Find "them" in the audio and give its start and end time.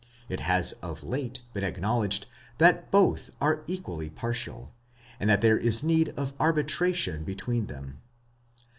7.67-8.01